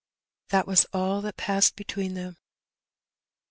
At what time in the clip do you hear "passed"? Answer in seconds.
1.37-1.75